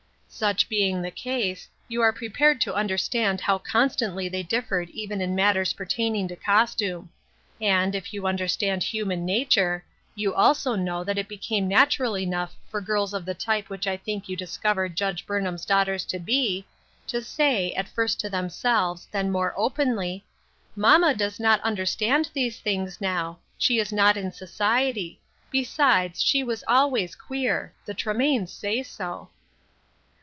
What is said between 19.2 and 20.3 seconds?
more openly: